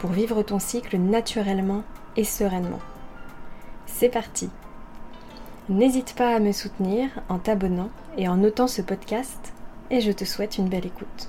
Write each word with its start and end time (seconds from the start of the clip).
pour 0.00 0.10
vivre 0.10 0.42
ton 0.42 0.58
cycle 0.58 0.96
naturellement 0.96 1.82
et 2.16 2.24
sereinement. 2.24 2.80
C'est 3.86 4.08
parti 4.08 4.48
N'hésite 5.68 6.14
pas 6.14 6.34
à 6.34 6.40
me 6.40 6.52
soutenir 6.52 7.10
en 7.28 7.38
t'abonnant 7.38 7.90
et 8.16 8.26
en 8.26 8.36
notant 8.36 8.68
ce 8.68 8.80
podcast 8.80 9.52
et 9.90 10.00
je 10.00 10.12
te 10.12 10.24
souhaite 10.24 10.56
une 10.56 10.68
belle 10.68 10.86
écoute. 10.86 11.28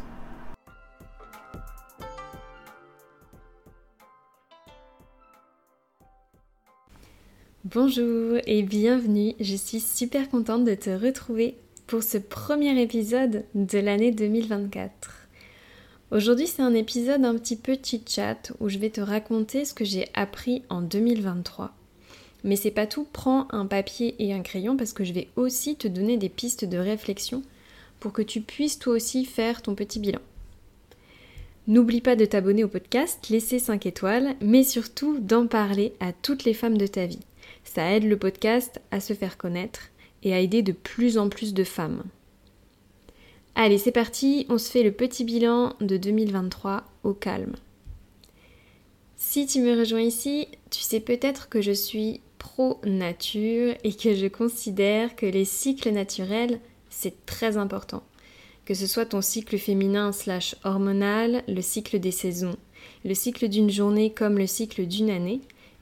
Bonjour 7.65 8.37
et 8.47 8.63
bienvenue, 8.63 9.33
je 9.39 9.55
suis 9.55 9.81
super 9.81 10.29
contente 10.29 10.63
de 10.63 10.73
te 10.73 10.89
retrouver 10.89 11.57
pour 11.85 12.01
ce 12.01 12.17
premier 12.17 12.81
épisode 12.81 13.43
de 13.54 13.79
l'année 13.79 14.11
2024. 14.11 15.18
Aujourd'hui, 16.12 16.48
c'est 16.48 16.63
un 16.63 16.74
épisode 16.74 17.24
un 17.24 17.35
petit 17.35 17.55
peu 17.55 17.77
chit-chat 17.82 18.52
où 18.60 18.68
je 18.68 18.79
vais 18.79 18.90
te 18.90 18.99
raconter 18.99 19.63
ce 19.63 19.76
que 19.76 19.85
j'ai 19.85 20.07
appris 20.16 20.63
en 20.70 20.82
2023. 20.82 21.71
Mais 22.43 22.55
c'est 22.55 22.71
pas 22.71 22.88
tout, 22.88 23.05
prends 23.13 23.48
un 23.51 23.68
papier 23.68 24.16
et 24.18 24.34
un 24.34 24.41
crayon 24.41 24.76
parce 24.76 24.91
que 24.91 25.04
je 25.04 25.13
vais 25.13 25.27
aussi 25.35 25.76
te 25.76 25.88
donner 25.88 26.18
des 26.18 26.29
pistes 26.29 26.66
de 26.66 26.79
réflexion 26.79 27.43
pour 27.99 28.12
que 28.12 28.24
tu 28.24 28.41
puisses 28.41 28.79
toi 28.79 28.96
aussi 28.96 29.24
faire 29.24 29.62
ton 29.62 29.76
petit 29.76 29.99
bilan. 29.99 30.21
N'oublie 31.68 32.01
pas 32.01 32.16
de 32.16 32.26
t'abonner 32.26 32.63
au 32.63 32.70
podcast, 32.70 33.29
laisser 33.29 33.60
5 33.60 33.85
étoiles, 33.85 34.35
mais 34.41 34.63
surtout 34.63 35.20
d'en 35.20 35.46
parler 35.46 35.94
à 35.99 36.12
toutes 36.12 36.44
les 36.44 36.55
femmes 36.55 36.79
de 36.79 36.88
ta 36.88 37.05
vie. 37.05 37.20
Ça 37.63 37.91
aide 37.91 38.05
le 38.05 38.18
podcast 38.18 38.82
à 38.90 38.99
se 38.99 39.13
faire 39.13 39.38
connaître 39.38 39.91
et 40.23 40.34
à 40.34 40.40
aider 40.40 40.63
de 40.63 40.71
plus 40.71 41.20
en 41.20 41.29
plus 41.29 41.54
de 41.54 41.63
femmes. 41.63 42.01
Allez, 43.62 43.77
c'est 43.77 43.91
parti, 43.91 44.46
on 44.48 44.57
se 44.57 44.71
fait 44.71 44.84
le 44.84 44.93
petit 44.93 45.26
bilan 45.26 45.74
de 45.82 45.98
2023 45.98 46.85
au 47.04 47.12
calme. 47.12 47.57
Si 49.18 49.48
tu 49.48 49.60
me 49.60 49.77
rejoins 49.77 49.99
ici, 49.99 50.48
tu 50.71 50.79
sais 50.79 51.01
peut-être 51.01 51.49
que 51.49 51.62
je 51.62 51.74
suis 51.74 52.21
pro-nature 52.38 53.76
et 53.84 53.93
que 53.93 54.16
je 54.16 54.27
considère 54.27 55.13
que 55.18 55.26
les 55.26 55.43
cycles 55.43 55.91
naturels, 55.91 56.62
c'est 56.90 57.26
très 57.26 57.57
important. 57.57 58.01
Que 58.63 58.74
ce 58.74 58.88
soit 58.88 59.07
ton 59.07 59.21
cycle 59.21 59.57
féminin 59.57 60.13
slash 60.13 60.55
hormonal, 60.63 61.44
le 61.49 61.62
cycle 61.62 61.99
des 61.99 62.12
saisons, 62.12 62.55
le 63.04 63.13
cycle 63.13 63.49
d'une 63.49 63.70
journée 63.70 64.13
comme 64.13 64.38
le 64.38 64.47
cycle 64.47 64.85
d'une 64.85 65.09
année, 65.09 65.41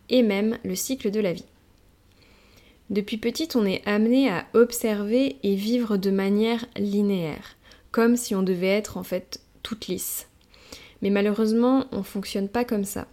et 0.09 0.23
même 0.23 0.57
le 0.63 0.73
cycle 0.73 1.11
de 1.11 1.19
la 1.19 1.33
vie. 1.33 1.45
Depuis 2.89 3.17
petite, 3.17 3.55
on 3.55 3.65
est 3.67 3.85
amené 3.85 4.31
à 4.31 4.47
observer 4.55 5.35
et 5.43 5.53
vivre 5.53 5.97
de 5.97 6.09
manière 6.09 6.65
linéaire 6.77 7.56
comme 7.91 8.17
si 8.17 8.35
on 8.35 8.43
devait 8.43 8.67
être 8.67 8.97
en 8.97 9.03
fait 9.03 9.41
toute 9.63 9.87
lisse. 9.87 10.27
Mais 11.01 11.09
malheureusement, 11.09 11.85
on 11.91 11.99
ne 11.99 12.03
fonctionne 12.03 12.49
pas 12.49 12.65
comme 12.65 12.85
ça. 12.85 13.07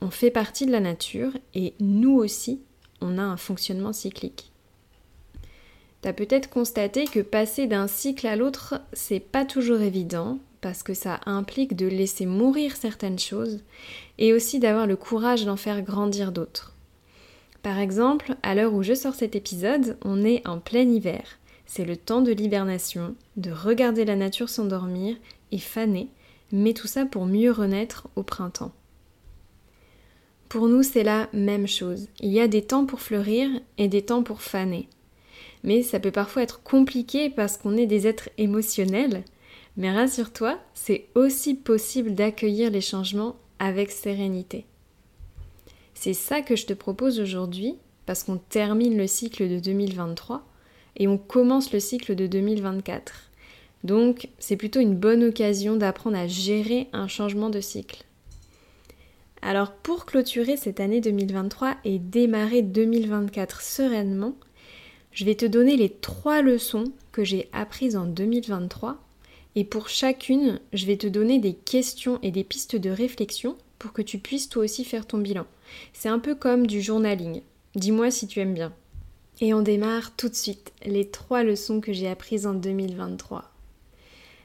On 0.00 0.10
fait 0.10 0.30
partie 0.30 0.66
de 0.66 0.72
la 0.72 0.80
nature 0.80 1.32
et 1.54 1.74
nous 1.80 2.14
aussi, 2.14 2.60
on 3.00 3.18
a 3.18 3.22
un 3.22 3.36
fonctionnement 3.36 3.92
cyclique. 3.92 4.52
T'as 6.00 6.12
peut-être 6.12 6.48
constaté 6.48 7.06
que 7.06 7.20
passer 7.20 7.66
d'un 7.66 7.88
cycle 7.88 8.26
à 8.26 8.36
l'autre, 8.36 8.80
c'est 8.92 9.20
pas 9.20 9.44
toujours 9.44 9.80
évident 9.80 10.38
parce 10.60 10.82
que 10.82 10.94
ça 10.94 11.20
implique 11.26 11.76
de 11.76 11.86
laisser 11.86 12.26
mourir 12.26 12.76
certaines 12.76 13.18
choses 13.18 13.60
et 14.18 14.32
aussi 14.32 14.60
d'avoir 14.60 14.86
le 14.86 14.96
courage 14.96 15.44
d'en 15.44 15.56
faire 15.56 15.82
grandir 15.82 16.30
d'autres. 16.30 16.74
Par 17.62 17.78
exemple, 17.78 18.36
à 18.42 18.54
l'heure 18.54 18.74
où 18.74 18.82
je 18.82 18.94
sors 18.94 19.14
cet 19.14 19.34
épisode, 19.34 19.96
on 20.04 20.24
est 20.24 20.46
en 20.46 20.58
plein 20.58 20.88
hiver 20.88 21.37
c'est 21.68 21.84
le 21.84 21.98
temps 21.98 22.22
de 22.22 22.32
l'hibernation, 22.32 23.14
de 23.36 23.52
regarder 23.52 24.06
la 24.06 24.16
nature 24.16 24.48
s'endormir 24.48 25.16
et 25.52 25.58
faner, 25.58 26.08
mais 26.50 26.72
tout 26.72 26.86
ça 26.86 27.04
pour 27.04 27.26
mieux 27.26 27.52
renaître 27.52 28.08
au 28.16 28.22
printemps. 28.22 28.72
Pour 30.48 30.66
nous, 30.66 30.82
c'est 30.82 31.04
la 31.04 31.28
même 31.34 31.68
chose. 31.68 32.08
Il 32.20 32.32
y 32.32 32.40
a 32.40 32.48
des 32.48 32.62
temps 32.62 32.86
pour 32.86 33.00
fleurir 33.00 33.50
et 33.76 33.86
des 33.86 34.00
temps 34.00 34.22
pour 34.22 34.40
faner. 34.40 34.88
Mais 35.62 35.82
ça 35.82 36.00
peut 36.00 36.10
parfois 36.10 36.42
être 36.42 36.62
compliqué 36.62 37.28
parce 37.28 37.58
qu'on 37.58 37.76
est 37.76 37.86
des 37.86 38.06
êtres 38.06 38.30
émotionnels. 38.38 39.22
Mais 39.76 39.92
rassure-toi, 39.92 40.58
c'est 40.72 41.08
aussi 41.14 41.54
possible 41.54 42.14
d'accueillir 42.14 42.70
les 42.70 42.80
changements 42.80 43.36
avec 43.58 43.90
sérénité. 43.90 44.64
C'est 45.92 46.14
ça 46.14 46.40
que 46.40 46.56
je 46.56 46.64
te 46.64 46.72
propose 46.72 47.20
aujourd'hui, 47.20 47.74
parce 48.06 48.24
qu'on 48.24 48.38
termine 48.38 48.96
le 48.96 49.06
cycle 49.06 49.50
de 49.50 49.58
2023 49.58 50.47
et 50.98 51.08
on 51.08 51.18
commence 51.18 51.72
le 51.72 51.80
cycle 51.80 52.14
de 52.14 52.26
2024. 52.26 53.30
Donc 53.84 54.28
c'est 54.38 54.56
plutôt 54.56 54.80
une 54.80 54.96
bonne 54.96 55.24
occasion 55.24 55.76
d'apprendre 55.76 56.18
à 56.18 56.26
gérer 56.26 56.88
un 56.92 57.08
changement 57.08 57.50
de 57.50 57.60
cycle. 57.60 58.04
Alors 59.40 59.72
pour 59.72 60.04
clôturer 60.04 60.56
cette 60.56 60.80
année 60.80 61.00
2023 61.00 61.76
et 61.84 61.98
démarrer 61.98 62.62
2024 62.62 63.62
sereinement, 63.62 64.34
je 65.12 65.24
vais 65.24 65.36
te 65.36 65.46
donner 65.46 65.76
les 65.76 65.90
trois 65.90 66.42
leçons 66.42 66.84
que 67.12 67.24
j'ai 67.24 67.48
apprises 67.52 67.96
en 67.96 68.04
2023 68.04 68.98
et 69.54 69.64
pour 69.64 69.88
chacune, 69.88 70.60
je 70.72 70.86
vais 70.86 70.96
te 70.96 71.06
donner 71.06 71.38
des 71.38 71.54
questions 71.54 72.18
et 72.22 72.30
des 72.30 72.44
pistes 72.44 72.76
de 72.76 72.90
réflexion 72.90 73.56
pour 73.78 73.92
que 73.92 74.02
tu 74.02 74.18
puisses 74.18 74.48
toi 74.48 74.64
aussi 74.64 74.84
faire 74.84 75.06
ton 75.06 75.18
bilan. 75.18 75.46
C'est 75.92 76.08
un 76.08 76.18
peu 76.18 76.34
comme 76.34 76.66
du 76.66 76.82
journaling. 76.82 77.42
Dis-moi 77.74 78.10
si 78.10 78.26
tu 78.26 78.40
aimes 78.40 78.54
bien. 78.54 78.72
Et 79.40 79.54
on 79.54 79.62
démarre 79.62 80.16
tout 80.16 80.28
de 80.28 80.34
suite 80.34 80.72
les 80.84 81.08
trois 81.08 81.44
leçons 81.44 81.80
que 81.80 81.92
j'ai 81.92 82.08
apprises 82.08 82.46
en 82.46 82.54
2023. 82.54 83.52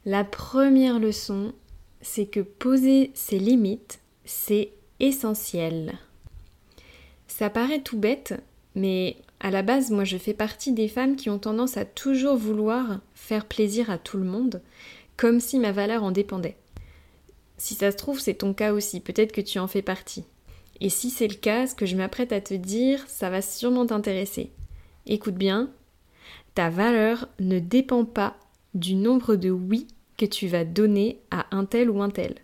La 0.06 0.24
première 0.24 1.00
leçon, 1.00 1.54
c'est 2.02 2.26
que 2.26 2.42
poser 2.42 3.12
ses 3.16 3.40
limites, 3.40 4.00
c'est 4.26 4.72
essentiel. 5.00 5.98
Ça 7.28 7.50
paraît 7.50 7.81
tout 7.81 7.98
bête, 7.98 8.36
mais 8.76 9.18
à 9.40 9.50
la 9.50 9.64
base, 9.64 9.90
moi 9.90 10.04
je 10.04 10.18
fais 10.18 10.34
partie 10.34 10.74
des 10.74 10.88
femmes 10.88 11.16
qui 11.16 11.30
ont 11.30 11.40
tendance 11.40 11.78
à 11.78 11.86
toujours 11.86 12.38
vouloir 12.38 13.00
faire 13.16 13.46
plaisir 13.46 13.90
à 13.90 13.98
tout 13.98 14.18
le 14.18 14.25
monde, 14.25 14.62
comme 15.18 15.40
si 15.40 15.58
ma 15.58 15.72
valeur 15.72 16.04
en 16.04 16.12
dépendait. 16.12 16.58
Si 17.58 17.74
ça 17.74 17.92
se 17.92 17.98
trouve, 17.98 18.20
c'est 18.20 18.36
ton 18.36 18.54
cas 18.54 18.74
aussi, 18.74 19.00
peut-être 19.00 19.31
que 19.31 19.42
tu 19.42 19.58
en 19.58 19.68
fais 19.68 19.81
partie. 19.81 20.25
Et 20.81 20.90
si 20.90 21.10
c'est 21.10 21.28
le 21.28 21.36
cas, 21.36 21.66
ce 21.66 21.75
que 21.75 21.86
je 21.86 21.96
m'apprête 21.96 22.34
à 22.34 22.42
te 22.42 22.54
dire, 22.54 23.04
ça 23.08 23.30
va 23.30 23.42
sûrement 23.42 23.86
t'intéresser. 23.86 24.52
Écoute 25.06 25.36
bien, 25.36 25.69
ta 26.56 26.69
valeur 26.69 27.28
ne 27.40 27.59
dépend 27.59 28.06
pas 28.06 28.38
du 28.74 28.96
nombre 28.96 29.36
de 29.36 29.50
oui 29.50 29.88
que 30.18 30.25
tu 30.25 30.47
vas 30.47 30.64
donner 30.64 31.19
à 31.30 31.46
un 31.52 31.66
tel 31.66 31.90
ou 31.90 32.02
un 32.02 32.09
tel. 32.09 32.36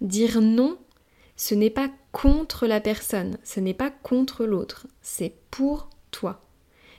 Dire 0.00 0.40
non, 0.40 0.78
ce 1.36 1.54
n'est 1.54 1.70
pas 1.70 1.90
contre 2.12 2.66
la 2.66 2.80
personne, 2.80 3.38
ce 3.42 3.58
n'est 3.58 3.74
pas 3.74 3.90
contre 3.90 4.44
l'autre, 4.44 4.86
c'est 5.02 5.34
pour 5.50 5.88
toi. 6.12 6.40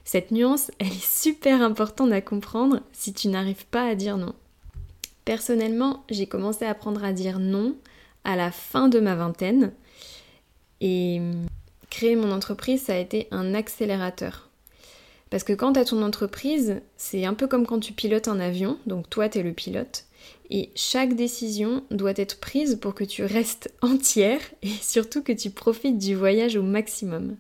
Cette 0.03 0.31
nuance, 0.31 0.71
elle 0.79 0.87
est 0.87 1.05
super 1.05 1.61
importante 1.61 2.11
à 2.11 2.21
comprendre 2.21 2.81
si 2.91 3.13
tu 3.13 3.29
n'arrives 3.29 3.67
pas 3.67 3.87
à 3.87 3.95
dire 3.95 4.17
non. 4.17 4.35
Personnellement, 5.23 6.03
j'ai 6.09 6.25
commencé 6.25 6.65
à 6.65 6.71
apprendre 6.71 7.03
à 7.03 7.13
dire 7.13 7.39
non 7.39 7.75
à 8.23 8.35
la 8.35 8.51
fin 8.51 8.89
de 8.89 8.99
ma 8.99 9.15
vingtaine 9.15 9.71
et 10.81 11.21
créer 11.89 12.15
mon 12.15 12.31
entreprise, 12.31 12.83
ça 12.83 12.93
a 12.93 12.97
été 12.97 13.27
un 13.31 13.53
accélérateur 13.53 14.50
parce 15.31 15.43
que 15.43 15.53
quand 15.53 15.73
tu 15.73 15.79
as 15.79 15.85
ton 15.85 16.03
entreprise, 16.03 16.81
c'est 16.97 17.25
un 17.25 17.33
peu 17.33 17.47
comme 17.47 17.65
quand 17.65 17.79
tu 17.79 17.93
pilotes 17.93 18.27
un 18.27 18.39
avion, 18.39 18.77
donc 18.85 19.09
toi 19.09 19.29
tu 19.29 19.39
es 19.39 19.43
le 19.43 19.53
pilote, 19.53 20.05
et 20.51 20.69
chaque 20.75 21.15
décision 21.15 21.83
doit 21.89 22.13
être 22.17 22.39
prise 22.39 22.77
pour 22.79 22.93
que 22.93 23.05
tu 23.05 23.23
restes 23.23 23.73
entière 23.81 24.41
et 24.61 24.67
surtout 24.67 25.23
que 25.23 25.31
tu 25.31 25.49
profites 25.49 25.97
du 25.97 26.15
voyage 26.15 26.57
au 26.57 26.63
maximum. 26.63 27.37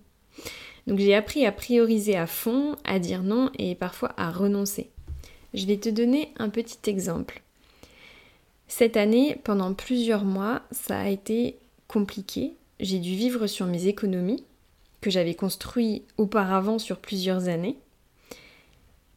Donc 0.87 0.99
j'ai 0.99 1.13
appris 1.13 1.45
à 1.45 1.51
prioriser 1.51 2.15
à 2.15 2.27
fond, 2.27 2.77
à 2.85 2.97
dire 2.97 3.23
non 3.23 3.51
et 3.59 3.75
parfois 3.75 4.13
à 4.17 4.31
renoncer. 4.31 4.89
Je 5.53 5.65
vais 5.65 5.77
te 5.77 5.89
donner 5.89 6.33
un 6.37 6.49
petit 6.49 6.89
exemple. 6.89 7.41
Cette 8.69 8.95
année, 8.95 9.37
pendant 9.43 9.73
plusieurs 9.73 10.23
mois, 10.23 10.61
ça 10.71 10.97
a 10.97 11.09
été 11.09 11.57
compliqué. 11.89 12.53
J'ai 12.79 12.99
dû 12.99 13.15
vivre 13.15 13.47
sur 13.47 13.65
mes 13.65 13.87
économies 13.87 14.45
que 15.01 15.09
j'avais 15.09 15.33
construit 15.33 16.03
auparavant 16.17 16.79
sur 16.79 16.99
plusieurs 16.99 17.47
années, 17.47 17.77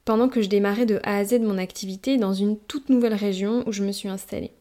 pendant 0.05 0.29
que 0.29 0.43
je 0.43 0.49
démarrais 0.49 0.87
de 0.87 1.01
A 1.03 1.19
à 1.19 1.25
Z 1.25 1.41
mon 1.41 1.59
activité 1.59 2.17
dans 2.17 2.35
une 2.35 2.59
toute 2.59 2.89
nouvelle 2.89 3.15
région 3.15 3.63
où 3.67 3.73
je 3.73 3.85
me 3.85 3.93
suis 3.93 4.09
installée. 4.09 4.53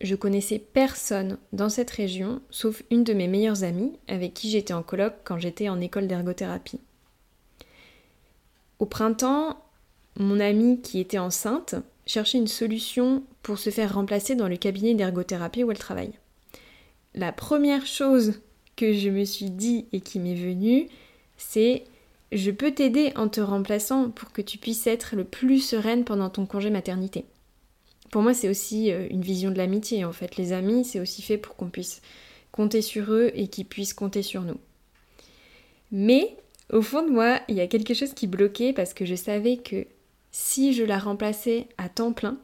je 0.00 0.14
connaissais 0.14 0.58
personne 0.58 1.38
dans 1.52 1.70
cette 1.70 1.90
région, 1.90 2.42
sauf 2.50 2.82
une 2.90 3.02
de 3.02 3.14
mes 3.14 3.28
meilleures 3.28 3.64
amies 3.64 3.92
avec 4.08 4.34
qui 4.34 4.50
j'étais 4.50 4.74
en 4.74 4.82
colloque 4.82 5.16
quand 5.24 5.38
j'étais 5.38 5.68
en 5.68 5.80
école 5.80 6.06
d'ergothérapie. 6.06 6.80
Au 8.78 8.84
printemps, 8.84 9.58
mon 10.18 10.38
amie 10.38 10.82
qui 10.82 11.00
était 11.00 11.18
enceinte 11.18 11.76
cherchait 12.04 12.38
une 12.38 12.46
solution 12.46 13.22
pour 13.42 13.58
se 13.58 13.70
faire 13.70 13.94
remplacer 13.94 14.34
dans 14.34 14.48
le 14.48 14.56
cabinet 14.56 14.94
d'ergothérapie 14.94 15.64
où 15.64 15.70
elle 15.70 15.78
travaille. 15.78 16.12
La 17.14 17.32
première 17.32 17.86
chose 17.86 18.40
que 18.76 18.92
je 18.92 19.08
me 19.08 19.24
suis 19.24 19.50
dit 19.50 19.86
et 19.92 20.00
qui 20.00 20.20
m'est 20.20 20.34
venue, 20.34 20.88
c'est 21.36 21.84
je 22.32 22.50
peux 22.50 22.72
t'aider 22.72 23.12
en 23.16 23.28
te 23.28 23.40
remplaçant 23.40 24.10
pour 24.10 24.32
que 24.32 24.42
tu 24.42 24.58
puisses 24.58 24.86
être 24.86 25.16
le 25.16 25.24
plus 25.24 25.60
sereine 25.60 26.04
pendant 26.04 26.28
ton 26.28 26.44
congé 26.46 26.70
maternité. 26.70 27.24
Pour 28.10 28.22
moi, 28.22 28.34
c'est 28.34 28.48
aussi 28.48 28.92
euh, 28.92 29.06
une 29.10 29.22
vision 29.22 29.50
de 29.50 29.58
l'amitié 29.58 30.04
en 30.04 30.12
fait. 30.12 30.36
Les 30.36 30.52
amis, 30.52 30.84
c'est 30.84 31.00
aussi 31.00 31.22
fait 31.22 31.38
pour 31.38 31.56
qu'on 31.56 31.70
puisse 31.70 32.02
compter 32.52 32.82
sur 32.82 33.12
eux 33.12 33.30
et 33.34 33.48
qu'ils 33.48 33.66
puissent 33.66 33.94
compter 33.94 34.22
sur 34.22 34.42
nous. 34.42 34.58
Mais 35.92 36.36
au 36.72 36.82
fond 36.82 37.02
de 37.02 37.10
moi, 37.10 37.40
il 37.48 37.56
y 37.56 37.60
a 37.60 37.66
quelque 37.66 37.94
chose 37.94 38.12
qui 38.12 38.26
bloquait 38.26 38.72
parce 38.72 38.94
que 38.94 39.04
je 39.04 39.14
savais 39.14 39.56
que 39.56 39.86
si 40.32 40.72
je 40.72 40.84
la 40.84 40.98
remplaçais 40.98 41.68
à 41.78 41.88
temps 41.88 42.12
plein, 42.12 42.38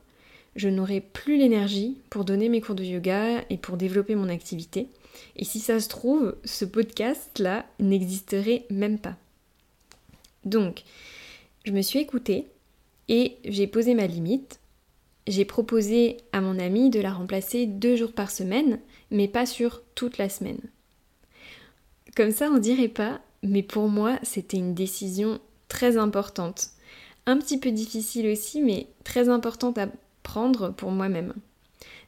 je 0.54 0.68
n'aurais 0.68 1.00
plus 1.00 1.36
l'énergie 1.38 1.96
pour 2.10 2.24
donner 2.24 2.48
mes 2.48 2.60
cours 2.60 2.74
de 2.74 2.84
yoga 2.84 3.42
et 3.50 3.56
pour 3.56 3.76
développer 3.76 4.14
mon 4.14 4.28
activité. 4.28 4.88
Et 5.36 5.44
si 5.44 5.60
ça 5.60 5.80
se 5.80 5.88
trouve, 5.88 6.36
ce 6.44 6.64
podcast-là 6.64 7.66
n'existerait 7.78 8.66
même 8.70 8.98
pas. 8.98 9.16
Donc, 10.44 10.82
je 11.64 11.72
me 11.72 11.82
suis 11.82 12.00
écoutée 12.00 12.46
et 13.08 13.36
j'ai 13.44 13.66
posé 13.66 13.94
ma 13.94 14.06
limite. 14.06 14.58
J'ai 15.26 15.44
proposé 15.44 16.16
à 16.32 16.40
mon 16.40 16.58
ami 16.58 16.90
de 16.90 17.00
la 17.00 17.12
remplacer 17.12 17.66
deux 17.66 17.94
jours 17.96 18.12
par 18.12 18.30
semaine, 18.30 18.80
mais 19.10 19.28
pas 19.28 19.46
sur 19.46 19.82
toute 19.94 20.18
la 20.18 20.28
semaine. 20.28 20.60
Comme 22.16 22.32
ça, 22.32 22.50
on 22.50 22.58
dirait 22.58 22.88
pas, 22.88 23.20
mais 23.42 23.62
pour 23.62 23.88
moi, 23.88 24.18
c'était 24.22 24.56
une 24.56 24.74
décision 24.74 25.40
très 25.68 25.96
importante. 25.96 26.70
Un 27.26 27.38
petit 27.38 27.58
peu 27.58 27.70
difficile 27.70 28.26
aussi, 28.28 28.60
mais 28.60 28.88
très 29.04 29.28
importante 29.28 29.78
à 29.78 29.88
prendre 30.24 30.70
pour 30.70 30.90
moi-même. 30.90 31.34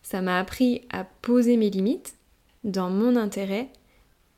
Ça 0.03 0.21
m'a 0.21 0.39
appris 0.39 0.83
à 0.91 1.05
poser 1.05 1.57
mes 1.57 1.71
limites 1.71 2.15
dans 2.65 2.91
mon 2.91 3.17
intérêt 3.17 3.69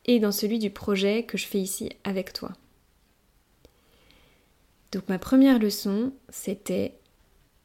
et 0.05 0.21
dans 0.21 0.33
celui 0.33 0.59
du 0.59 0.71
projet 0.71 1.25
que 1.25 1.39
je 1.39 1.47
fais 1.47 1.61
ici 1.61 1.91
avec 2.05 2.33
toi. 2.33 2.53
Donc 4.93 5.09
ma 5.09 5.19
première 5.19 5.59
leçon, 5.59 6.13
c'était 6.29 6.95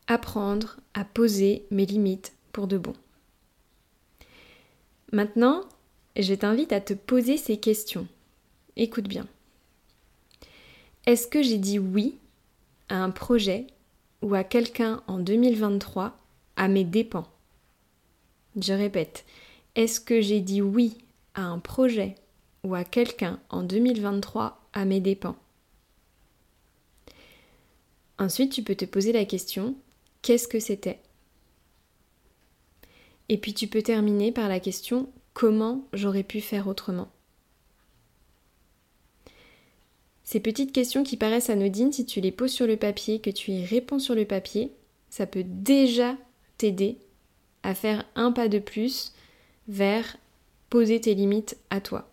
apprendre 0.07 0.77
à 0.93 1.05
poser 1.05 1.65
mes 1.71 1.85
limites 1.85 2.33
pour 2.51 2.67
de 2.67 2.77
bon. 2.77 2.93
Maintenant, 5.11 5.63
je 6.17 6.33
t'invite 6.33 6.73
à 6.73 6.81
te 6.81 6.93
poser 6.93 7.37
ces 7.37 7.57
questions. 7.57 8.07
Écoute 8.75 9.07
bien. 9.07 9.27
Est-ce 11.05 11.27
que 11.27 11.41
j'ai 11.41 11.57
dit 11.57 11.79
oui 11.79 12.17
à 12.89 13.03
un 13.03 13.11
projet 13.11 13.67
ou 14.21 14.35
à 14.35 14.43
quelqu'un 14.43 15.01
en 15.07 15.17
2023 15.17 16.17
à 16.55 16.67
mes 16.67 16.83
dépens? 16.83 17.27
Je 18.59 18.73
répète, 18.73 19.25
est-ce 19.75 19.99
que 19.99 20.21
j'ai 20.21 20.41
dit 20.41 20.61
oui 20.61 20.97
à 21.33 21.43
un 21.43 21.59
projet 21.59 22.15
ou 22.63 22.75
à 22.75 22.83
quelqu'un 22.83 23.39
en 23.49 23.63
2023 23.63 24.59
à 24.73 24.85
mes 24.85 24.99
dépens? 24.99 25.35
Ensuite, 28.19 28.51
tu 28.51 28.63
peux 28.63 28.75
te 28.75 28.85
poser 28.85 29.11
la 29.13 29.25
question, 29.25 29.75
qu'est-ce 30.21 30.47
que 30.47 30.59
c'était? 30.59 30.99
Et 33.29 33.37
puis 33.37 33.53
tu 33.53 33.67
peux 33.67 33.81
terminer 33.81 34.31
par 34.31 34.49
la 34.49 34.59
question, 34.59 35.09
comment 35.33 35.87
j'aurais 35.93 36.23
pu 36.23 36.41
faire 36.41 36.67
autrement? 36.67 37.09
Ces 40.23 40.39
petites 40.39 40.71
questions 40.71 41.03
qui 41.03 41.17
paraissent 41.17 41.49
anodines, 41.49 41.91
si 41.91 42.05
tu 42.05 42.21
les 42.21 42.31
poses 42.31 42.51
sur 42.51 42.67
le 42.67 42.77
papier, 42.77 43.19
que 43.19 43.29
tu 43.29 43.51
y 43.51 43.65
réponds 43.65 43.99
sur 43.99 44.15
le 44.15 44.25
papier, 44.25 44.71
ça 45.09 45.25
peut 45.25 45.43
déjà 45.45 46.15
t'aider 46.57 46.97
à 47.63 47.73
faire 47.73 48.05
un 48.15 48.31
pas 48.31 48.47
de 48.47 48.59
plus 48.59 49.13
vers 49.67 50.17
poser 50.69 51.01
tes 51.01 51.13
limites 51.13 51.57
à 51.69 51.81
toi. 51.81 52.09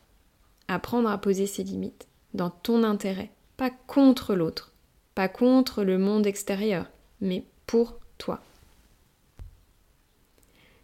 Apprendre 0.68 1.08
à 1.08 1.18
poser 1.18 1.46
ses 1.46 1.64
limites 1.64 2.06
dans 2.34 2.50
ton 2.50 2.82
intérêt, 2.82 3.30
pas 3.56 3.70
contre 3.70 4.34
l'autre, 4.34 4.72
pas 5.14 5.28
contre 5.28 5.82
le 5.82 5.98
monde 5.98 6.26
extérieur, 6.26 6.86
mais 7.20 7.44
pour 7.66 7.98
toi. 8.18 8.40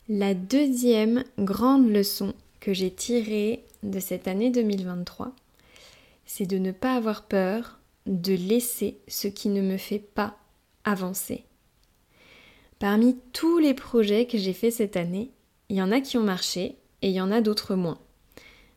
La 0.08 0.34
deuxième 0.34 1.24
grande 1.38 1.88
leçon 1.88 2.34
que 2.60 2.72
j'ai 2.72 2.90
tirée 2.90 3.64
de 3.82 4.00
cette 4.00 4.28
année 4.28 4.50
2023, 4.50 5.32
c'est 6.26 6.46
de 6.46 6.58
ne 6.58 6.72
pas 6.72 6.94
avoir 6.94 7.24
peur 7.24 7.78
de 8.06 8.34
laisser 8.34 8.98
ce 9.08 9.28
qui 9.28 9.48
ne 9.48 9.62
me 9.62 9.76
fait 9.76 9.98
pas 9.98 10.36
avancer. 10.84 11.44
Parmi 12.78 13.16
tous 13.32 13.58
les 13.58 13.74
projets 13.74 14.26
que 14.26 14.36
j'ai 14.36 14.52
fait 14.52 14.70
cette 14.70 14.96
année, 14.96 15.30
il 15.68 15.76
y 15.76 15.82
en 15.82 15.92
a 15.92 16.00
qui 16.00 16.18
ont 16.18 16.22
marché 16.22 16.76
et 17.02 17.08
il 17.08 17.14
y 17.14 17.20
en 17.20 17.30
a 17.30 17.40
d'autres 17.40 17.74
moins. 17.74 17.98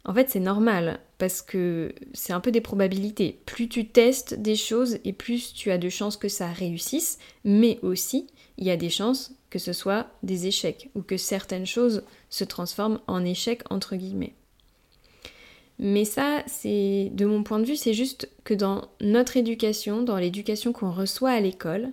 En 0.06 0.14
fait, 0.14 0.30
c'est 0.30 0.40
normal 0.40 1.02
parce 1.18 1.42
que 1.42 1.94
c'est 2.14 2.32
un 2.34 2.40
peu 2.40 2.52
des 2.52 2.62
probabilités. 2.62 3.40
Plus 3.46 3.68
tu 3.68 3.88
testes 3.88 4.36
des 4.36 4.56
choses 4.56 5.00
et 5.04 5.12
plus 5.12 5.54
tu 5.54 5.70
as 5.70 5.78
de 5.78 5.90
chances 5.90 6.16
que 6.16 6.30
ça 6.30 6.48
réussisse, 6.48 7.20
mais 7.44 7.80
aussi 7.82 8.28
il 8.58 8.66
y 8.66 8.72
a 8.72 8.78
des 8.78 8.90
chances 8.90 9.34
que 9.50 9.60
ce 9.60 9.74
soit 9.74 10.08
des 10.24 10.48
échecs 10.48 10.90
ou 10.96 11.02
que 11.02 11.18
certaines 11.18 11.66
choses 11.66 12.04
se 12.30 12.44
transforment 12.44 13.00
en 13.08 13.24
échecs 13.24 13.64
entre 13.70 13.96
guillemets. 13.96 14.34
Mais 15.80 16.06
ça, 16.06 16.44
c'est 16.48 17.12
de 17.14 17.26
mon 17.26 17.44
point 17.44 17.60
de 17.60 17.66
vue, 17.66 17.76
c'est 17.76 17.94
juste 17.94 18.30
que 18.44 18.54
dans 18.54 18.90
notre 19.00 19.38
éducation, 19.38 20.02
dans 20.02 20.18
l'éducation 20.18 20.74
qu'on 20.74 20.92
reçoit 20.92 21.32
à 21.32 21.40
l'école, 21.40 21.92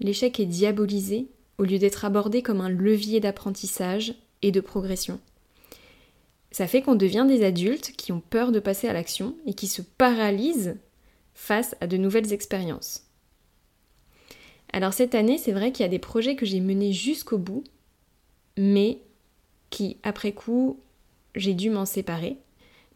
l'échec 0.00 0.40
est 0.40 0.46
diabolisé 0.46 1.26
au 1.60 1.64
lieu 1.64 1.78
d'être 1.78 2.06
abordé 2.06 2.40
comme 2.40 2.62
un 2.62 2.70
levier 2.70 3.20
d'apprentissage 3.20 4.14
et 4.40 4.50
de 4.50 4.62
progression. 4.62 5.20
Ça 6.52 6.66
fait 6.66 6.80
qu'on 6.80 6.94
devient 6.94 7.26
des 7.28 7.44
adultes 7.44 7.92
qui 7.98 8.12
ont 8.12 8.22
peur 8.22 8.50
de 8.50 8.60
passer 8.60 8.88
à 8.88 8.94
l'action 8.94 9.36
et 9.44 9.52
qui 9.52 9.66
se 9.66 9.82
paralysent 9.82 10.78
face 11.34 11.76
à 11.82 11.86
de 11.86 11.98
nouvelles 11.98 12.32
expériences. 12.32 13.04
Alors 14.72 14.94
cette 14.94 15.14
année, 15.14 15.36
c'est 15.36 15.52
vrai 15.52 15.70
qu'il 15.70 15.82
y 15.82 15.86
a 15.86 15.90
des 15.90 15.98
projets 15.98 16.34
que 16.34 16.46
j'ai 16.46 16.60
menés 16.60 16.94
jusqu'au 16.94 17.36
bout, 17.36 17.64
mais 18.56 19.02
qui, 19.68 19.98
après 20.02 20.32
coup, 20.32 20.80
j'ai 21.34 21.52
dû 21.52 21.68
m'en 21.68 21.84
séparer, 21.84 22.38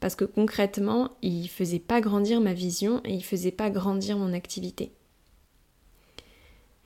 parce 0.01 0.15
que 0.15 0.25
concrètement, 0.25 1.11
ils 1.21 1.43
ne 1.43 1.49
faisaient 1.49 1.79
pas 1.79 2.01
grandir 2.01 2.41
ma 2.41 2.55
vision 2.55 3.03
et 3.05 3.11
ils 3.11 3.19
ne 3.19 3.23
faisaient 3.23 3.51
pas 3.51 3.69
grandir 3.69 4.17
mon 4.17 4.33
activité. 4.33 4.91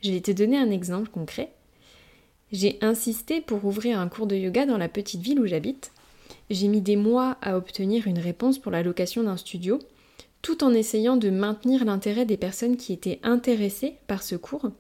Je 0.03 0.11
vais 0.11 0.21
te 0.21 0.33
donner 0.33 0.59
un 0.59 0.73
exemple 0.73 1.11
concret. 1.11 1.53
J'ai 2.53 2.79
insisté 2.81 3.41
pour 3.41 3.65
ouvrir 3.65 3.99
un 3.99 4.09
cours 4.09 4.27
de 4.27 4.37
yoga 4.37 4.65
dans 4.65 4.79
la 4.79 4.89
petite 4.89 5.21
ville 5.21 5.41
où 5.41 5.47
j'habite, 5.47 5.93
j'ai 6.51 6.69
mis 6.69 6.81
des 6.81 6.97
mois 6.97 7.37
à 7.43 7.57
obtenir 7.57 8.07
une 8.07 8.19
réponse 8.19 8.59
pour 8.59 8.73
la 8.73 8.83
location 8.83 9.23
d'un 9.23 9.37
studio, 9.37 9.79
tout 10.41 10.65
en 10.65 10.73
essayant 10.73 11.17
de 11.17 11.31
maintenir 11.31 11.85
l'intérêt 11.85 12.25
des 12.25 12.37
personnes 12.37 12.77
qui 12.77 12.93
étaient 12.93 13.21
intéressées 13.23 13.97
par 14.07 14.23
ce 14.23 14.37
cours 14.37 14.71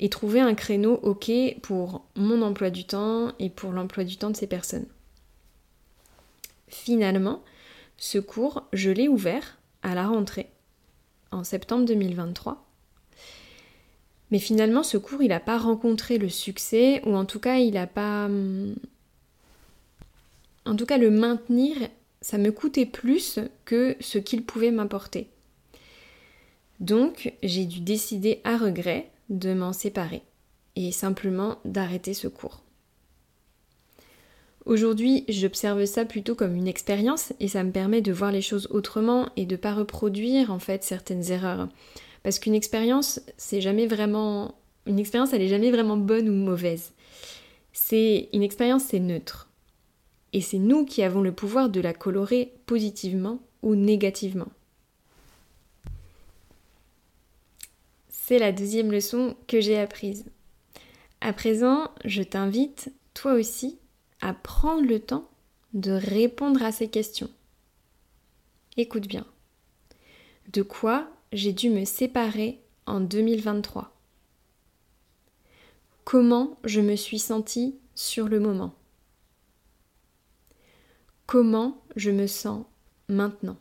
et 0.00 0.08
trouver 0.08 0.40
un 0.40 0.54
créneau 0.54 0.98
OK 1.02 1.30
pour 1.62 2.04
mon 2.16 2.42
emploi 2.42 2.70
du 2.70 2.84
temps 2.84 3.32
et 3.38 3.50
pour 3.50 3.72
l'emploi 3.72 4.04
du 4.04 4.16
temps 4.16 4.30
de 4.30 4.36
ces 4.36 4.46
personnes. 4.46 4.86
Finalement, 6.68 7.42
ce 7.98 8.18
cours, 8.18 8.64
je 8.72 8.90
l'ai 8.90 9.08
ouvert 9.08 9.58
à 9.82 9.94
la 9.94 10.08
rentrée, 10.08 10.48
en 11.30 11.44
septembre 11.44 11.84
2023. 11.84 12.69
Mais 14.30 14.38
finalement, 14.38 14.82
ce 14.82 14.96
cours, 14.96 15.22
il 15.22 15.28
n'a 15.28 15.40
pas 15.40 15.58
rencontré 15.58 16.18
le 16.18 16.28
succès, 16.28 17.02
ou 17.04 17.16
en 17.16 17.24
tout 17.24 17.40
cas, 17.40 17.56
il 17.56 17.74
n'a 17.74 17.86
pas 17.86 18.26
hum, 18.26 18.74
en 20.66 20.76
tout 20.76 20.86
cas, 20.86 20.98
le 20.98 21.10
maintenir, 21.10 21.76
ça 22.20 22.38
me 22.38 22.52
coûtait 22.52 22.86
plus 22.86 23.38
que 23.64 23.96
ce 24.00 24.18
qu'il 24.18 24.44
pouvait 24.44 24.70
m'apporter. 24.70 25.28
Donc, 26.78 27.32
j'ai 27.42 27.64
dû 27.64 27.80
décider 27.80 28.40
à 28.44 28.56
regret 28.56 29.10
de 29.30 29.52
m'en 29.52 29.72
séparer 29.72 30.22
et 30.76 30.92
simplement 30.92 31.58
d'arrêter 31.64 32.14
ce 32.14 32.28
cours. 32.28 32.62
Aujourd'hui, 34.66 35.24
j'observe 35.28 35.84
ça 35.86 36.04
plutôt 36.04 36.34
comme 36.34 36.54
une 36.54 36.68
expérience 36.68 37.32
et 37.40 37.48
ça 37.48 37.64
me 37.64 37.72
permet 37.72 38.02
de 38.02 38.12
voir 38.12 38.30
les 38.30 38.42
choses 38.42 38.68
autrement 38.70 39.28
et 39.36 39.46
de 39.46 39.56
ne 39.56 39.60
pas 39.60 39.74
reproduire 39.74 40.52
en 40.52 40.58
fait 40.58 40.84
certaines 40.84 41.30
erreurs. 41.32 41.68
Parce 42.22 42.38
qu'une 42.38 42.54
expérience, 42.54 43.20
c'est 43.36 43.60
jamais 43.60 43.86
vraiment 43.86 44.54
une 44.86 44.98
expérience, 44.98 45.32
elle 45.32 45.42
est 45.42 45.48
jamais 45.48 45.70
vraiment 45.70 45.96
bonne 45.96 46.28
ou 46.28 46.32
mauvaise. 46.32 46.92
C'est 47.72 48.28
une 48.32 48.42
expérience, 48.42 48.84
c'est 48.84 49.00
neutre 49.00 49.50
et 50.32 50.40
c'est 50.40 50.58
nous 50.58 50.84
qui 50.84 51.02
avons 51.02 51.22
le 51.22 51.32
pouvoir 51.32 51.68
de 51.68 51.80
la 51.80 51.92
colorer 51.92 52.52
positivement 52.66 53.40
ou 53.62 53.74
négativement. 53.74 54.48
C'est 58.08 58.38
la 58.38 58.52
deuxième 58.52 58.92
leçon 58.92 59.36
que 59.48 59.60
j'ai 59.60 59.78
apprise. 59.78 60.24
À 61.20 61.32
présent, 61.32 61.90
je 62.04 62.22
t'invite 62.22 62.92
toi 63.12 63.34
aussi, 63.34 63.78
à 64.20 64.32
prendre 64.32 64.86
le 64.86 65.00
temps 65.00 65.28
de 65.74 65.90
répondre 65.90 66.62
à 66.62 66.72
ces 66.72 66.88
questions. 66.88 67.30
Écoute 68.76 69.08
bien. 69.08 69.26
De 70.52 70.62
quoi 70.62 71.10
j'ai 71.32 71.52
dû 71.52 71.70
me 71.70 71.84
séparer 71.84 72.60
en 72.86 73.00
2023 73.00 73.96
Comment 76.04 76.58
je 76.64 76.80
me 76.80 76.96
suis 76.96 77.20
sentie 77.20 77.78
sur 77.94 78.26
le 78.28 78.40
moment? 78.40 78.74
Comment 81.26 81.80
je 81.94 82.10
me 82.10 82.26
sens 82.26 82.64
maintenant? 83.08 83.56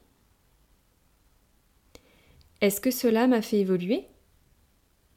Est-ce 2.62 2.82
que 2.82 2.90
cela 2.90 3.28
m'a 3.28 3.44
fait 3.44 3.60
évoluer? 3.60 4.08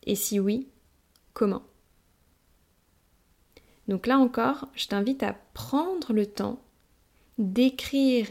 Et 0.05 0.15
si 0.15 0.39
oui, 0.39 0.69
comment? 1.33 1.63
Donc 3.89 4.07
là 4.07 4.19
encore, 4.19 4.69
je 4.75 4.89
t'invite 4.89 5.23
à 5.23 5.33
prendre 5.55 6.13
le 6.13 6.27
temps 6.27 6.63
d'écrire 7.39 8.27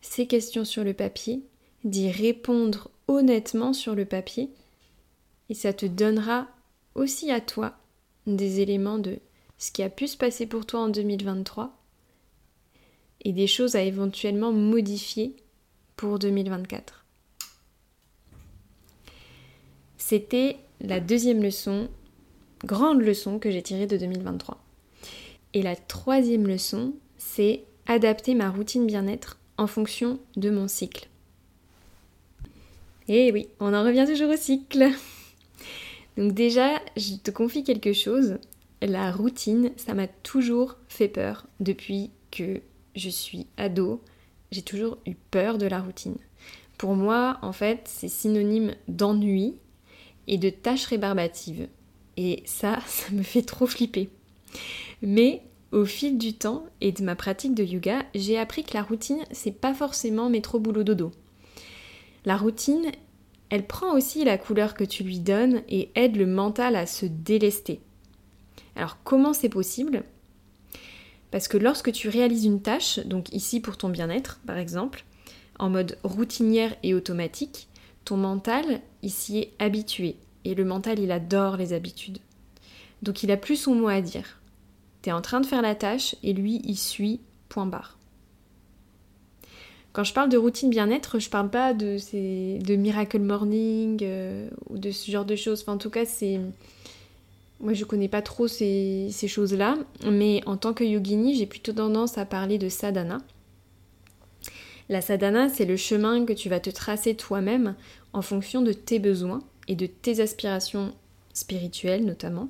ces 0.00 0.26
questions 0.26 0.64
sur 0.64 0.82
le 0.82 0.92
papier, 0.92 1.44
d'y 1.84 2.10
répondre 2.10 2.90
honnêtement 3.10 3.72
sur 3.72 3.94
le 3.94 4.04
papier, 4.04 4.50
et 5.48 5.54
ça 5.54 5.72
te 5.72 5.84
donnera 5.84 6.46
aussi 6.94 7.30
à 7.32 7.40
toi 7.40 7.76
des 8.26 8.60
éléments 8.60 8.98
de 8.98 9.18
ce 9.58 9.72
qui 9.72 9.82
a 9.82 9.90
pu 9.90 10.06
se 10.06 10.16
passer 10.16 10.46
pour 10.46 10.64
toi 10.64 10.80
en 10.80 10.88
2023 10.88 11.76
et 13.22 13.32
des 13.32 13.48
choses 13.48 13.74
à 13.74 13.82
éventuellement 13.82 14.52
modifier 14.52 15.36
pour 15.96 16.18
2024. 16.18 17.04
C'était 19.98 20.56
la 20.80 21.00
deuxième 21.00 21.42
leçon, 21.42 21.88
grande 22.64 23.02
leçon 23.02 23.38
que 23.38 23.50
j'ai 23.50 23.62
tirée 23.62 23.86
de 23.86 23.96
2023. 23.96 24.62
Et 25.52 25.62
la 25.62 25.76
troisième 25.76 26.46
leçon, 26.46 26.94
c'est 27.18 27.64
adapter 27.86 28.34
ma 28.34 28.50
routine 28.50 28.86
bien-être 28.86 29.38
en 29.58 29.66
fonction 29.66 30.20
de 30.36 30.48
mon 30.48 30.68
cycle. 30.68 31.09
Et 33.12 33.32
oui, 33.32 33.48
on 33.58 33.74
en 33.74 33.82
revient 33.82 34.06
toujours 34.06 34.30
au 34.30 34.36
cycle. 34.36 34.88
Donc 36.16 36.32
déjà, 36.32 36.80
je 36.96 37.16
te 37.16 37.32
confie 37.32 37.64
quelque 37.64 37.92
chose. 37.92 38.38
La 38.82 39.10
routine, 39.10 39.72
ça 39.76 39.94
m'a 39.94 40.06
toujours 40.06 40.76
fait 40.88 41.08
peur 41.08 41.48
depuis 41.58 42.12
que 42.30 42.60
je 42.94 43.08
suis 43.08 43.48
ado. 43.56 44.00
J'ai 44.52 44.62
toujours 44.62 44.98
eu 45.06 45.16
peur 45.32 45.58
de 45.58 45.66
la 45.66 45.80
routine. 45.80 46.18
Pour 46.78 46.94
moi, 46.94 47.40
en 47.42 47.52
fait, 47.52 47.80
c'est 47.86 48.08
synonyme 48.08 48.76
d'ennui 48.86 49.56
et 50.28 50.38
de 50.38 50.48
tâches 50.48 50.86
rébarbatives. 50.86 51.66
Et 52.16 52.44
ça, 52.46 52.78
ça 52.86 53.10
me 53.10 53.24
fait 53.24 53.42
trop 53.42 53.66
flipper. 53.66 54.08
Mais 55.02 55.42
au 55.72 55.84
fil 55.84 56.16
du 56.16 56.34
temps 56.34 56.64
et 56.80 56.92
de 56.92 57.02
ma 57.02 57.16
pratique 57.16 57.56
de 57.56 57.64
yoga, 57.64 58.04
j'ai 58.14 58.38
appris 58.38 58.62
que 58.62 58.74
la 58.74 58.84
routine, 58.84 59.24
c'est 59.32 59.50
pas 59.50 59.74
forcément 59.74 60.30
métro 60.30 60.60
boulot 60.60 60.84
dodo. 60.84 61.10
La 62.24 62.36
routine, 62.36 62.90
elle 63.48 63.66
prend 63.66 63.94
aussi 63.94 64.24
la 64.24 64.38
couleur 64.38 64.74
que 64.74 64.84
tu 64.84 65.02
lui 65.02 65.18
donnes 65.18 65.62
et 65.68 65.90
aide 65.94 66.16
le 66.16 66.26
mental 66.26 66.76
à 66.76 66.86
se 66.86 67.06
délester. 67.06 67.80
Alors 68.76 68.98
comment 69.02 69.32
c'est 69.32 69.48
possible? 69.48 70.04
Parce 71.30 71.48
que 71.48 71.56
lorsque 71.56 71.92
tu 71.92 72.08
réalises 72.08 72.44
une 72.44 72.62
tâche, 72.62 72.98
donc 73.00 73.32
ici 73.32 73.60
pour 73.60 73.76
ton 73.76 73.88
bien-être 73.88 74.40
par 74.46 74.58
exemple, 74.58 75.04
en 75.58 75.70
mode 75.70 75.98
routinière 76.02 76.74
et 76.82 76.94
automatique, 76.94 77.68
ton 78.04 78.16
mental 78.16 78.80
ici 79.02 79.38
est 79.38 79.52
habitué. 79.58 80.16
Et 80.44 80.54
le 80.54 80.64
mental, 80.64 80.98
il 80.98 81.12
adore 81.12 81.56
les 81.56 81.74
habitudes. 81.74 82.18
Donc 83.02 83.22
il 83.22 83.30
a 83.30 83.36
plus 83.36 83.56
son 83.56 83.74
mot 83.74 83.88
à 83.88 84.00
dire. 84.00 84.40
T'es 85.02 85.12
en 85.12 85.20
train 85.20 85.40
de 85.40 85.46
faire 85.46 85.62
la 85.62 85.74
tâche 85.74 86.16
et 86.22 86.32
lui, 86.32 86.60
il 86.64 86.76
suit, 86.76 87.20
point 87.48 87.66
barre. 87.66 87.99
Quand 89.92 90.04
je 90.04 90.14
parle 90.14 90.28
de 90.28 90.36
routine 90.36 90.70
bien-être, 90.70 91.18
je 91.18 91.28
parle 91.28 91.50
pas 91.50 91.74
de, 91.74 91.98
ces, 91.98 92.58
de 92.58 92.76
Miracle 92.76 93.18
Morning 93.18 93.98
euh, 94.02 94.48
ou 94.68 94.78
de 94.78 94.90
ce 94.92 95.10
genre 95.10 95.24
de 95.24 95.34
choses. 95.34 95.62
Enfin, 95.62 95.72
en 95.72 95.78
tout 95.78 95.90
cas, 95.90 96.04
c'est. 96.04 96.40
Moi, 97.58 97.74
je 97.74 97.84
connais 97.84 98.08
pas 98.08 98.22
trop 98.22 98.48
ces, 98.48 99.08
ces 99.10 99.28
choses-là, 99.28 99.76
mais 100.10 100.40
en 100.46 100.56
tant 100.56 100.72
que 100.72 100.84
yogini, 100.84 101.34
j'ai 101.34 101.44
plutôt 101.44 101.72
tendance 101.72 102.16
à 102.16 102.24
parler 102.24 102.56
de 102.56 102.68
sadhana. 102.70 103.18
La 104.88 105.00
sadhana, 105.00 105.48
c'est 105.48 105.66
le 105.66 105.76
chemin 105.76 106.24
que 106.24 106.32
tu 106.32 106.48
vas 106.48 106.58
te 106.58 106.70
tracer 106.70 107.14
toi-même 107.14 107.74
en 108.12 108.22
fonction 108.22 108.62
de 108.62 108.72
tes 108.72 108.98
besoins 108.98 109.42
et 109.68 109.76
de 109.76 109.86
tes 109.86 110.20
aspirations 110.20 110.92
spirituelles 111.32 112.04
notamment. 112.04 112.48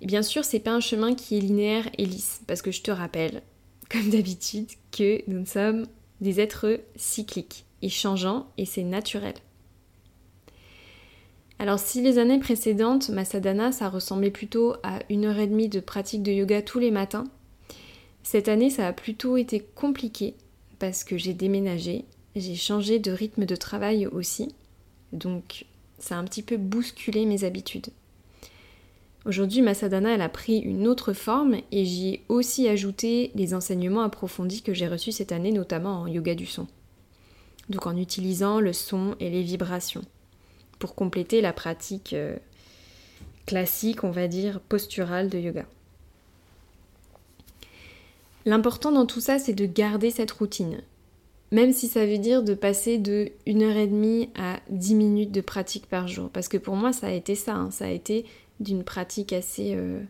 Bien 0.00 0.22
sûr, 0.22 0.44
c'est 0.44 0.60
pas 0.60 0.72
un 0.72 0.80
chemin 0.80 1.14
qui 1.14 1.36
est 1.36 1.40
linéaire 1.40 1.88
et 1.98 2.04
lisse, 2.04 2.40
parce 2.46 2.62
que 2.62 2.70
je 2.70 2.82
te 2.82 2.90
rappelle, 2.90 3.42
comme 3.90 4.10
d'habitude, 4.10 4.68
que 4.92 5.22
nous 5.28 5.46
sommes 5.46 5.86
des 6.20 6.40
êtres 6.40 6.80
cycliques 6.96 7.64
et 7.82 7.88
changeants, 7.88 8.48
et 8.58 8.64
c'est 8.64 8.82
naturel. 8.82 9.34
Alors 11.58 11.78
si 11.78 12.02
les 12.02 12.18
années 12.18 12.38
précédentes, 12.38 13.08
ma 13.08 13.24
sadhana, 13.24 13.72
ça 13.72 13.88
ressemblait 13.88 14.30
plutôt 14.30 14.74
à 14.82 15.00
une 15.10 15.24
heure 15.24 15.38
et 15.38 15.46
demie 15.46 15.68
de 15.68 15.80
pratique 15.80 16.22
de 16.22 16.32
yoga 16.32 16.62
tous 16.62 16.78
les 16.78 16.90
matins, 16.90 17.24
cette 18.22 18.48
année, 18.48 18.68
ça 18.68 18.86
a 18.86 18.92
plutôt 18.92 19.38
été 19.38 19.60
compliqué 19.74 20.34
parce 20.78 21.02
que 21.02 21.16
j'ai 21.16 21.32
déménagé, 21.32 22.04
j'ai 22.36 22.56
changé 22.56 22.98
de 22.98 23.10
rythme 23.10 23.46
de 23.46 23.56
travail 23.56 24.06
aussi, 24.06 24.54
donc 25.12 25.64
ça 25.98 26.16
a 26.16 26.18
un 26.18 26.24
petit 26.24 26.42
peu 26.42 26.56
bousculé 26.56 27.24
mes 27.24 27.44
habitudes. 27.44 27.88
Aujourd'hui, 29.26 29.62
ma 29.62 29.74
sadhana, 29.74 30.14
elle 30.14 30.22
a 30.22 30.28
pris 30.28 30.58
une 30.58 30.86
autre 30.86 31.12
forme 31.12 31.56
et 31.72 31.84
j'y 31.84 32.08
ai 32.08 32.24
aussi 32.28 32.68
ajouté 32.68 33.30
les 33.34 33.52
enseignements 33.52 34.02
approfondis 34.02 34.62
que 34.62 34.72
j'ai 34.72 34.88
reçus 34.88 35.12
cette 35.12 35.32
année, 35.32 35.52
notamment 35.52 36.02
en 36.02 36.06
yoga 36.06 36.34
du 36.34 36.46
son. 36.46 36.66
Donc 37.68 37.86
en 37.86 37.96
utilisant 37.96 38.60
le 38.60 38.72
son 38.72 39.16
et 39.20 39.28
les 39.28 39.42
vibrations 39.42 40.04
pour 40.78 40.94
compléter 40.94 41.40
la 41.40 41.52
pratique 41.52 42.12
euh, 42.12 42.36
classique, 43.46 44.04
on 44.04 44.10
va 44.10 44.28
dire, 44.28 44.60
posturale 44.60 45.28
de 45.28 45.38
yoga. 45.38 45.66
L'important 48.46 48.92
dans 48.92 49.04
tout 49.04 49.20
ça, 49.20 49.38
c'est 49.38 49.52
de 49.52 49.66
garder 49.66 50.10
cette 50.10 50.30
routine. 50.30 50.80
Même 51.50 51.72
si 51.72 51.88
ça 51.88 52.06
veut 52.06 52.18
dire 52.18 52.42
de 52.42 52.54
passer 52.54 52.98
de 52.98 53.30
1h30 53.46 54.28
à 54.38 54.60
10 54.70 54.94
minutes 54.94 55.32
de 55.32 55.40
pratique 55.40 55.86
par 55.86 56.08
jour. 56.08 56.30
Parce 56.30 56.48
que 56.48 56.58
pour 56.58 56.76
moi, 56.76 56.92
ça 56.92 57.08
a 57.08 57.12
été 57.12 57.34
ça. 57.34 57.54
Hein. 57.54 57.70
Ça 57.70 57.86
a 57.86 57.90
été 57.90 58.24
d'une 58.60 58.84
pratique 58.84 59.32
assez 59.32 59.74
euh, 59.74 60.00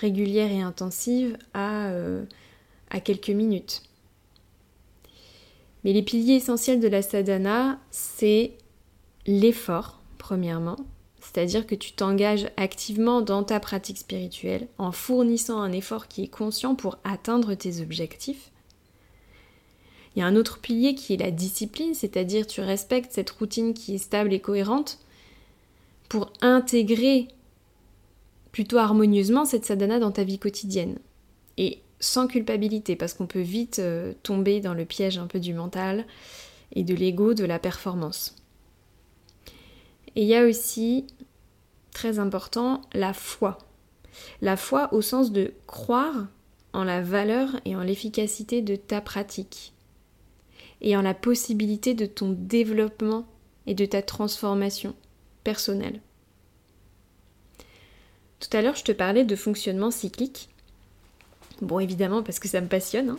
régulière 0.00 0.50
et 0.50 0.60
intensive 0.60 1.36
à, 1.54 1.86
euh, 1.86 2.24
à 2.90 3.00
quelques 3.00 3.30
minutes. 3.30 3.82
Mais 5.84 5.92
les 5.92 6.02
piliers 6.02 6.34
essentiels 6.34 6.80
de 6.80 6.88
la 6.88 7.02
sadhana, 7.02 7.78
c'est 7.90 8.52
l'effort, 9.26 10.00
premièrement, 10.18 10.76
c'est-à-dire 11.20 11.66
que 11.66 11.74
tu 11.74 11.92
t'engages 11.92 12.48
activement 12.56 13.20
dans 13.20 13.44
ta 13.44 13.60
pratique 13.60 13.98
spirituelle 13.98 14.68
en 14.78 14.92
fournissant 14.92 15.60
un 15.60 15.72
effort 15.72 16.08
qui 16.08 16.22
est 16.22 16.28
conscient 16.28 16.74
pour 16.74 16.98
atteindre 17.04 17.54
tes 17.54 17.80
objectifs. 17.80 18.50
Il 20.14 20.20
y 20.20 20.22
a 20.22 20.26
un 20.26 20.36
autre 20.36 20.58
pilier 20.58 20.94
qui 20.94 21.14
est 21.14 21.18
la 21.18 21.30
discipline, 21.30 21.94
c'est-à-dire 21.94 22.46
tu 22.46 22.60
respectes 22.60 23.12
cette 23.12 23.30
routine 23.30 23.74
qui 23.74 23.96
est 23.96 23.98
stable 23.98 24.32
et 24.32 24.40
cohérente 24.40 24.98
pour 26.08 26.32
intégrer 26.40 27.28
plutôt 28.54 28.78
harmonieusement 28.78 29.44
cette 29.44 29.64
sadhana 29.64 29.98
dans 29.98 30.12
ta 30.12 30.22
vie 30.22 30.38
quotidienne. 30.38 31.00
Et 31.56 31.80
sans 31.98 32.28
culpabilité, 32.28 32.94
parce 32.94 33.12
qu'on 33.12 33.26
peut 33.26 33.40
vite 33.40 33.80
euh, 33.80 34.12
tomber 34.22 34.60
dans 34.60 34.74
le 34.74 34.84
piège 34.84 35.18
un 35.18 35.26
peu 35.26 35.40
du 35.40 35.52
mental 35.54 36.06
et 36.70 36.84
de 36.84 36.94
l'ego, 36.94 37.34
de 37.34 37.44
la 37.44 37.58
performance. 37.58 38.36
Et 40.14 40.22
il 40.22 40.28
y 40.28 40.36
a 40.36 40.46
aussi, 40.46 41.04
très 41.92 42.20
important, 42.20 42.82
la 42.92 43.12
foi. 43.12 43.58
La 44.40 44.56
foi 44.56 44.88
au 44.94 45.02
sens 45.02 45.32
de 45.32 45.52
croire 45.66 46.28
en 46.72 46.84
la 46.84 47.02
valeur 47.02 47.60
et 47.64 47.74
en 47.74 47.82
l'efficacité 47.82 48.62
de 48.62 48.76
ta 48.76 49.00
pratique, 49.00 49.72
et 50.80 50.96
en 50.96 51.02
la 51.02 51.14
possibilité 51.14 51.94
de 51.94 52.06
ton 52.06 52.30
développement 52.30 53.26
et 53.66 53.74
de 53.74 53.84
ta 53.84 54.00
transformation 54.00 54.94
personnelle. 55.42 56.00
Tout 58.44 58.56
à 58.58 58.60
l'heure, 58.60 58.76
je 58.76 58.84
te 58.84 58.92
parlais 58.92 59.24
de 59.24 59.36
fonctionnement 59.36 59.90
cyclique. 59.90 60.50
Bon, 61.62 61.78
évidemment, 61.78 62.22
parce 62.22 62.38
que 62.38 62.48
ça 62.48 62.60
me 62.60 62.66
passionne. 62.66 63.10
Hein. 63.10 63.18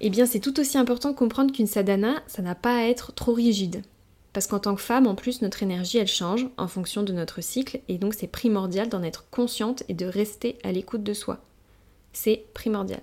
Eh 0.00 0.08
bien, 0.08 0.24
c'est 0.24 0.40
tout 0.40 0.58
aussi 0.58 0.78
important 0.78 1.10
de 1.10 1.16
comprendre 1.16 1.52
qu'une 1.52 1.66
sadhana, 1.66 2.22
ça 2.26 2.40
n'a 2.40 2.54
pas 2.54 2.76
à 2.76 2.88
être 2.88 3.12
trop 3.12 3.34
rigide. 3.34 3.82
Parce 4.32 4.46
qu'en 4.46 4.58
tant 4.58 4.74
que 4.74 4.80
femme, 4.80 5.06
en 5.06 5.14
plus, 5.14 5.42
notre 5.42 5.62
énergie, 5.62 5.98
elle 5.98 6.06
change 6.06 6.46
en 6.56 6.66
fonction 6.66 7.02
de 7.02 7.12
notre 7.12 7.42
cycle, 7.42 7.80
et 7.88 7.98
donc 7.98 8.14
c'est 8.14 8.26
primordial 8.26 8.88
d'en 8.88 9.02
être 9.02 9.26
consciente 9.30 9.82
et 9.90 9.94
de 9.94 10.06
rester 10.06 10.56
à 10.64 10.72
l'écoute 10.72 11.02
de 11.02 11.12
soi. 11.12 11.38
C'est 12.14 12.44
primordial. 12.54 13.02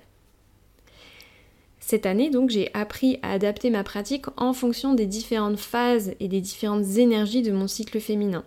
Cette 1.79 2.07
année, 2.07 2.31
donc, 2.31 2.49
j'ai 2.49 2.73
appris 2.73 3.19
à 3.21 3.33
adapter 3.33 3.69
ma 3.69 3.83
pratique 3.83 4.25
en 4.35 4.51
fonction 4.53 4.95
des 4.95 5.05
différentes 5.05 5.59
phases 5.59 6.15
et 6.19 6.27
des 6.27 6.41
différentes 6.41 6.97
énergies 6.97 7.43
de 7.43 7.51
mon 7.51 7.67
cycle 7.67 7.99
féminin. 7.99 8.43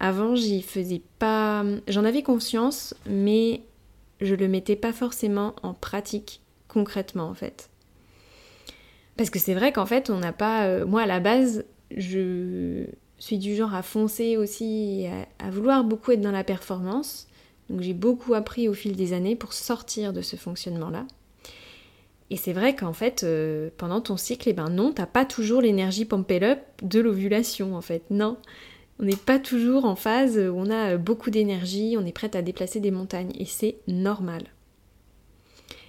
Avant, 0.00 0.34
j'y 0.34 0.62
faisais 0.62 1.02
pas. 1.18 1.64
J'en 1.88 2.04
avais 2.04 2.22
conscience, 2.22 2.94
mais 3.06 3.62
je 4.20 4.34
le 4.34 4.48
mettais 4.48 4.76
pas 4.76 4.92
forcément 4.92 5.54
en 5.62 5.74
pratique 5.74 6.40
concrètement 6.68 7.28
en 7.28 7.34
fait. 7.34 7.70
Parce 9.16 9.30
que 9.30 9.38
c'est 9.38 9.54
vrai 9.54 9.72
qu'en 9.72 9.86
fait, 9.86 10.10
on 10.10 10.18
n'a 10.18 10.32
pas. 10.32 10.66
Euh, 10.66 10.86
moi, 10.86 11.02
à 11.02 11.06
la 11.06 11.20
base, 11.20 11.64
je 11.96 12.84
suis 13.18 13.38
du 13.38 13.56
genre 13.56 13.74
à 13.74 13.82
foncer 13.82 14.36
aussi, 14.36 15.06
à, 15.38 15.50
vouloir 15.50 15.84
beaucoup 15.84 16.12
être 16.12 16.20
dans 16.20 16.32
la 16.32 16.44
performance. 16.44 17.28
Donc 17.70 17.80
j'ai 17.80 17.94
beaucoup 17.94 18.34
appris 18.34 18.68
au 18.68 18.74
fil 18.74 18.94
des 18.94 19.12
années 19.12 19.34
pour 19.34 19.52
sortir 19.52 20.12
de 20.12 20.20
ce 20.20 20.36
fonctionnement-là. 20.36 21.06
Et 22.28 22.36
c'est 22.36 22.52
vrai 22.52 22.74
qu'en 22.74 22.92
fait, 22.92 23.22
euh, 23.22 23.70
pendant 23.76 24.00
ton 24.00 24.16
cycle, 24.16 24.48
eh 24.48 24.52
ben 24.52 24.68
non, 24.68 24.92
t'as 24.92 25.06
pas 25.06 25.24
toujours 25.24 25.62
l'énergie 25.62 26.04
pump 26.04 26.30
up 26.42 26.58
de 26.82 27.00
l'ovulation 27.00 27.74
en 27.74 27.80
fait. 27.80 28.02
Non, 28.10 28.36
on 28.98 29.04
n'est 29.04 29.16
pas 29.16 29.38
toujours 29.38 29.84
en 29.84 29.96
phase 29.96 30.38
où 30.38 30.54
on 30.56 30.70
a 30.70 30.96
beaucoup 30.96 31.30
d'énergie, 31.30 31.96
on 31.98 32.06
est 32.06 32.12
prête 32.12 32.36
à 32.36 32.42
déplacer 32.42 32.80
des 32.80 32.90
montagnes 32.90 33.32
et 33.38 33.44
c'est 33.44 33.76
normal. 33.88 34.44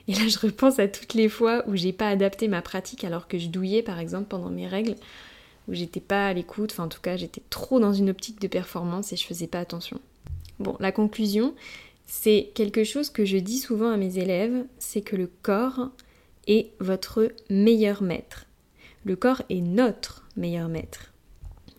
Et 0.07 0.13
là, 0.13 0.27
je 0.27 0.39
repense 0.39 0.79
à 0.79 0.87
toutes 0.87 1.13
les 1.13 1.29
fois 1.29 1.63
où 1.67 1.75
j'ai 1.75 1.93
pas 1.93 2.09
adapté 2.09 2.47
ma 2.47 2.61
pratique 2.61 3.03
alors 3.03 3.27
que 3.27 3.37
je 3.37 3.47
douillais 3.47 3.83
par 3.83 3.99
exemple 3.99 4.27
pendant 4.29 4.49
mes 4.49 4.67
règles, 4.67 4.95
où 5.67 5.73
j'étais 5.73 5.99
pas 5.99 6.27
à 6.27 6.33
l'écoute, 6.33 6.71
enfin 6.71 6.85
en 6.85 6.89
tout 6.89 7.01
cas, 7.01 7.17
j'étais 7.17 7.41
trop 7.49 7.79
dans 7.79 7.93
une 7.93 8.09
optique 8.09 8.41
de 8.41 8.47
performance 8.47 9.11
et 9.11 9.17
je 9.17 9.25
faisais 9.25 9.47
pas 9.47 9.59
attention. 9.59 9.99
Bon, 10.59 10.75
la 10.79 10.91
conclusion, 10.91 11.53
c'est 12.05 12.51
quelque 12.55 12.83
chose 12.83 13.09
que 13.09 13.25
je 13.25 13.37
dis 13.37 13.59
souvent 13.59 13.91
à 13.91 13.97
mes 13.97 14.17
élèves, 14.17 14.65
c'est 14.79 15.01
que 15.01 15.15
le 15.15 15.29
corps 15.41 15.89
est 16.47 16.71
votre 16.79 17.31
meilleur 17.49 18.01
maître. 18.01 18.45
Le 19.03 19.15
corps 19.15 19.41
est 19.49 19.61
notre 19.61 20.25
meilleur 20.37 20.69
maître. 20.69 21.11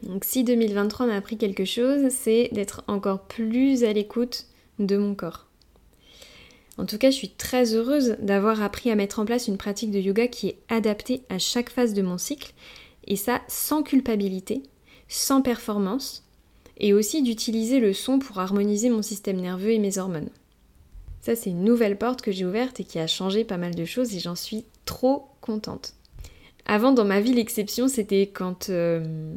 Donc 0.03 0.25
si 0.25 0.45
2023 0.45 1.07
m'a 1.07 1.17
appris 1.17 1.37
quelque 1.37 1.65
chose, 1.65 2.09
c'est 2.11 2.49
d'être 2.53 2.85
encore 2.87 3.23
plus 3.23 3.85
à 3.85 3.93
l'écoute 3.93 4.47
de 4.79 4.97
mon 4.97 5.15
corps. 5.15 5.47
En 6.79 6.87
tout 6.87 6.99
cas, 6.99 7.11
je 7.11 7.17
suis 7.17 7.31
très 7.31 7.75
heureuse 7.75 8.17
d'avoir 8.21 8.63
appris 8.63 8.91
à 8.91 8.95
mettre 8.95 9.19
en 9.19 9.25
place 9.25 9.49
une 9.49 9.59
pratique 9.59 9.91
de 9.91 9.99
yoga 9.99 10.29
qui 10.29 10.49
est 10.49 10.59
adaptée 10.69 11.23
à 11.29 11.39
chaque 11.39 11.71
phase 11.71 11.93
de 11.93 12.03
mon 12.03 12.19
cycle, 12.19 12.53
et 13.07 13.17
ça 13.17 13.43
sans 13.49 13.83
culpabilité, 13.83 14.63
sans 15.09 15.43
performance, 15.43 16.25
et 16.79 16.93
aussi 16.93 17.23
d'utiliser 17.23 17.81
le 17.81 17.93
son 17.93 18.21
pour 18.21 18.39
harmoniser 18.39 18.91
mon 18.91 19.03
système 19.03 19.41
nerveux 19.41 19.73
et 19.73 19.81
mes 19.81 19.99
hormones. 19.99 20.31
Ça, 21.21 21.35
c'est 21.35 21.51
une 21.51 21.65
nouvelle 21.65 21.99
porte 21.99 22.23
que 22.23 22.31
j'ai 22.31 22.45
ouverte 22.45 22.79
et 22.79 22.85
qui 22.85 23.01
a 23.01 23.09
changé 23.09 23.43
pas 23.43 23.57
mal 23.57 23.75
de 23.75 23.85
choses 23.85 24.15
et 24.15 24.21
j'en 24.21 24.37
suis 24.37 24.65
trop 24.85 25.27
contente. 25.41 25.95
Avant, 26.65 26.93
dans 26.93 27.05
ma 27.05 27.21
vie, 27.21 27.35
l'exception, 27.35 27.89
c'était 27.89 28.29
quand, 28.29 28.71
euh, 28.71 29.35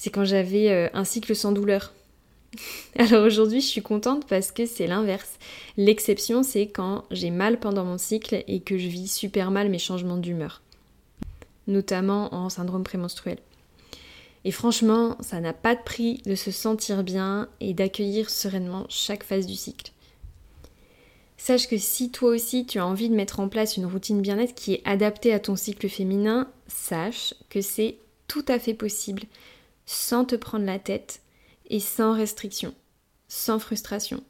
c'est 0.00 0.08
quand 0.08 0.24
j'avais 0.24 0.70
euh, 0.70 0.88
un 0.94 1.04
cycle 1.04 1.36
sans 1.36 1.52
douleur. 1.52 1.92
Alors 2.98 3.22
aujourd'hui, 3.22 3.60
je 3.60 3.66
suis 3.66 3.82
contente 3.82 4.26
parce 4.26 4.50
que 4.50 4.64
c'est 4.64 4.86
l'inverse. 4.86 5.38
L'exception, 5.76 6.42
c'est 6.42 6.68
quand 6.68 7.04
j'ai 7.10 7.28
mal 7.28 7.60
pendant 7.60 7.84
mon 7.84 7.98
cycle 7.98 8.42
et 8.48 8.60
que 8.60 8.78
je 8.78 8.88
vis 8.88 9.08
super 9.08 9.50
mal 9.50 9.68
mes 9.68 9.78
changements 9.78 10.16
d'humeur, 10.16 10.62
notamment 11.66 12.34
en 12.34 12.48
syndrome 12.48 12.82
prémenstruel. 12.82 13.36
Et 14.46 14.52
franchement, 14.52 15.18
ça 15.20 15.38
n'a 15.38 15.52
pas 15.52 15.74
de 15.74 15.82
prix 15.82 16.22
de 16.24 16.34
se 16.34 16.50
sentir 16.50 17.04
bien 17.04 17.50
et 17.60 17.74
d'accueillir 17.74 18.30
sereinement 18.30 18.86
chaque 18.88 19.22
phase 19.22 19.46
du 19.46 19.54
cycle. 19.54 19.92
Sache 21.36 21.68
que 21.68 21.76
si 21.76 22.10
toi 22.10 22.30
aussi 22.30 22.64
tu 22.64 22.78
as 22.78 22.86
envie 22.86 23.10
de 23.10 23.14
mettre 23.14 23.38
en 23.38 23.50
place 23.50 23.76
une 23.76 23.84
routine 23.84 24.22
bien-être 24.22 24.54
qui 24.54 24.72
est 24.72 24.82
adaptée 24.86 25.34
à 25.34 25.40
ton 25.40 25.56
cycle 25.56 25.90
féminin, 25.90 26.48
sache 26.68 27.34
que 27.50 27.60
c'est 27.60 27.98
tout 28.28 28.46
à 28.48 28.58
fait 28.58 28.72
possible 28.72 29.24
sans 29.90 30.24
te 30.24 30.36
prendre 30.36 30.64
la 30.64 30.78
tête 30.78 31.20
et 31.68 31.80
sans 31.80 32.14
restriction, 32.14 32.74
sans 33.26 33.58
frustration. 33.58 34.22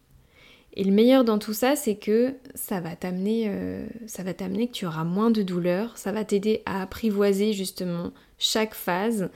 Et 0.73 0.85
le 0.85 0.91
meilleur 0.91 1.23
dans 1.23 1.39
tout 1.39 1.53
ça, 1.53 1.77
c'est 1.77 1.97
que 1.97 2.35
ça 2.55 2.81
va 2.81 2.97
t'amener, 2.97 3.45
euh, 3.49 3.87
ça 4.07 4.23
va 4.23 4.33
t'amener 4.33 4.69
que 4.69 4.73
tu 4.73 4.87
auras 4.87 5.05
moins 5.05 5.31
de 5.31 5.43
douleur, 5.43 5.99
ça 5.99 6.13
va 6.13 6.25
t'aider 6.25 6.63
à 6.65 6.81
apprivoiser 6.81 7.53
justement 7.53 8.13
chaque 8.39 8.75
phase 8.75 9.29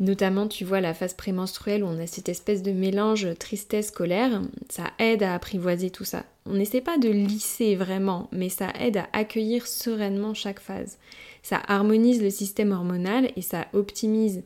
Notamment, 0.00 0.48
tu 0.48 0.64
vois, 0.64 0.80
la 0.80 0.94
phase 0.94 1.12
prémenstruelle 1.12 1.84
où 1.84 1.86
on 1.86 2.00
a 2.00 2.06
cette 2.06 2.30
espèce 2.30 2.62
de 2.62 2.72
mélange 2.72 3.28
tristesse-colère, 3.38 4.40
ça 4.70 4.84
aide 4.98 5.22
à 5.22 5.34
apprivoiser 5.34 5.90
tout 5.90 6.06
ça. 6.06 6.24
On 6.46 6.54
n'essaie 6.54 6.80
pas 6.80 6.96
de 6.96 7.10
lisser 7.10 7.76
vraiment, 7.76 8.30
mais 8.32 8.48
ça 8.48 8.72
aide 8.80 8.96
à 8.96 9.08
accueillir 9.12 9.66
sereinement 9.66 10.32
chaque 10.32 10.58
phase. 10.58 10.96
Ça 11.42 11.60
harmonise 11.68 12.22
le 12.22 12.30
système 12.30 12.72
hormonal 12.72 13.30
et 13.36 13.42
ça 13.42 13.66
optimise 13.74 14.42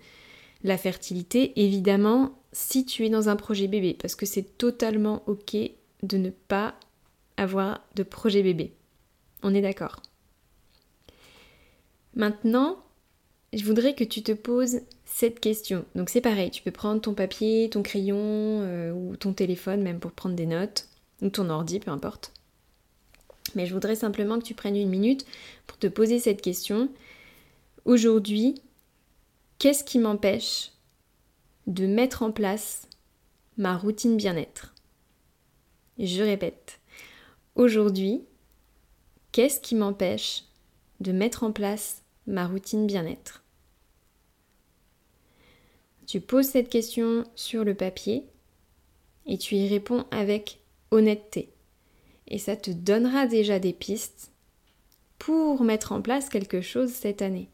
la 0.64 0.78
fertilité, 0.78 1.52
évidemment, 1.62 2.32
si 2.52 2.84
tu 2.86 3.04
es 3.04 3.10
dans 3.10 3.28
un 3.28 3.36
projet 3.36 3.68
bébé, 3.68 3.94
parce 4.00 4.14
que 4.16 4.26
c'est 4.26 4.56
totalement 4.56 5.22
ok 5.26 5.56
de 6.02 6.16
ne 6.16 6.30
pas 6.30 6.74
avoir 7.36 7.82
de 7.94 8.02
projet 8.02 8.42
bébé. 8.42 8.72
On 9.42 9.54
est 9.54 9.60
d'accord. 9.60 10.00
Maintenant, 12.14 12.78
je 13.52 13.64
voudrais 13.64 13.94
que 13.94 14.04
tu 14.04 14.22
te 14.22 14.32
poses 14.32 14.80
cette 15.04 15.38
question. 15.38 15.84
Donc 15.94 16.08
c'est 16.08 16.20
pareil, 16.20 16.50
tu 16.50 16.62
peux 16.62 16.70
prendre 16.70 17.00
ton 17.00 17.14
papier, 17.14 17.68
ton 17.70 17.82
crayon 17.82 18.16
euh, 18.18 18.92
ou 18.92 19.16
ton 19.16 19.32
téléphone 19.32 19.82
même 19.82 20.00
pour 20.00 20.12
prendre 20.12 20.34
des 20.34 20.46
notes, 20.46 20.88
ou 21.22 21.28
ton 21.28 21.50
ordi, 21.50 21.78
peu 21.78 21.90
importe. 21.90 22.32
Mais 23.54 23.66
je 23.66 23.74
voudrais 23.74 23.96
simplement 23.96 24.38
que 24.38 24.44
tu 24.44 24.54
prennes 24.54 24.76
une 24.76 24.88
minute 24.88 25.26
pour 25.66 25.78
te 25.78 25.86
poser 25.86 26.18
cette 26.18 26.40
question. 26.40 26.88
Aujourd'hui, 27.84 28.54
qu'est-ce 29.58 29.84
qui 29.84 29.98
m'empêche 29.98 30.72
de 31.66 31.86
mettre 31.86 32.22
en 32.22 32.32
place 32.32 32.88
ma 33.56 33.76
routine 33.76 34.16
bien-être? 34.16 34.74
Je 35.98 36.22
répète, 36.22 36.80
aujourd'hui, 37.54 38.24
qu'est-ce 39.32 39.60
qui 39.60 39.74
m'empêche 39.74 40.44
de 41.00 41.12
mettre 41.12 41.44
en 41.44 41.52
place 41.52 42.02
ma 42.26 42.46
routine 42.46 42.86
bien-être? 42.86 43.42
Tu 46.06 46.20
poses 46.20 46.48
cette 46.48 46.68
question 46.68 47.24
sur 47.34 47.64
le 47.64 47.74
papier 47.74 48.26
et 49.26 49.38
tu 49.38 49.54
y 49.54 49.68
réponds 49.68 50.04
avec 50.10 50.60
honnêteté. 50.90 51.50
Et 52.28 52.38
ça 52.38 52.56
te 52.56 52.70
donnera 52.70 53.26
déjà 53.26 53.58
des 53.58 53.72
pistes 53.72 54.32
pour 55.18 55.62
mettre 55.62 55.92
en 55.92 56.02
place 56.02 56.28
quelque 56.28 56.60
chose 56.60 56.90
cette 56.90 57.22
année. 57.22 57.48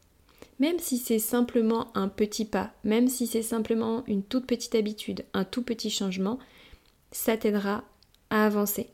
Même 0.61 0.77
si 0.77 0.99
c'est 0.99 1.17
simplement 1.17 1.87
un 1.97 2.07
petit 2.07 2.45
pas, 2.45 2.71
même 2.83 3.07
si 3.07 3.25
c'est 3.25 3.41
simplement 3.41 4.03
une 4.05 4.21
toute 4.21 4.45
petite 4.45 4.75
habitude, 4.75 5.25
un 5.33 5.43
tout 5.43 5.63
petit 5.63 5.89
changement, 5.89 6.37
ça 7.11 7.35
t'aidera 7.35 7.83
à 8.29 8.45
avancer. 8.45 8.91